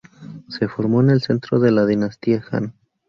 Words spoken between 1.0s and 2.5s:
en el centro de la dinastía